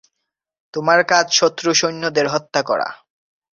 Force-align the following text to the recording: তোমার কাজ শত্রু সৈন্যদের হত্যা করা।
তোমার 0.73 0.99
কাজ 1.03 1.25
শত্রু 1.31 1.69
সৈন্যদের 1.73 2.25
হত্যা 2.27 2.61
করা। 2.63 2.87